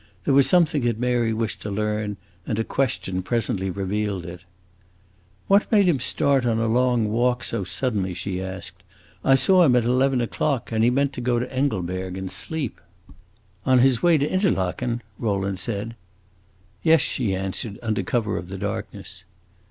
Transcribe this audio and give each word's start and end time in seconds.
There 0.23 0.33
was 0.33 0.49
something 0.49 0.81
that 0.85 0.97
Mary 0.97 1.31
wished 1.31 1.61
to 1.61 1.69
learn, 1.69 2.17
and 2.47 2.57
a 2.57 2.63
question 2.63 3.21
presently 3.21 3.69
revealed 3.69 4.25
it. 4.25 4.45
"What 5.45 5.71
made 5.71 5.87
him 5.87 5.99
start 5.99 6.43
on 6.43 6.57
a 6.57 6.65
long 6.65 7.11
walk 7.11 7.43
so 7.43 7.63
suddenly?" 7.63 8.15
she 8.15 8.41
asked. 8.41 8.81
"I 9.23 9.35
saw 9.35 9.61
him 9.61 9.75
at 9.75 9.83
eleven 9.83 10.19
o'clock, 10.19 10.71
and 10.71 10.77
then 10.77 10.81
he 10.81 10.89
meant 10.89 11.13
to 11.13 11.21
go 11.21 11.37
to 11.37 11.53
Engelberg, 11.53 12.17
and 12.17 12.31
sleep." 12.31 12.81
"On 13.63 13.77
his 13.77 14.01
way 14.01 14.17
to 14.17 14.27
Interlaken?" 14.27 15.03
Rowland 15.19 15.59
said. 15.59 15.95
"Yes," 16.81 16.99
she 17.01 17.35
answered, 17.35 17.77
under 17.83 18.01
cover 18.01 18.37
of 18.37 18.47
the 18.49 18.57
darkness. 18.57 19.23